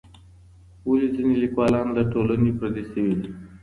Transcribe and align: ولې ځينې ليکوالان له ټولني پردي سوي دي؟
ولې 0.89 1.07
ځينې 1.15 1.35
ليکوالان 1.43 1.87
له 1.97 2.03
ټولني 2.11 2.51
پردي 2.57 2.83
سوي 2.91 3.15
دي؟ 3.19 3.29